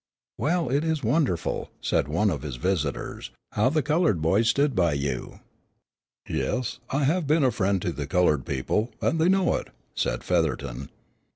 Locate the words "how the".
3.51-3.83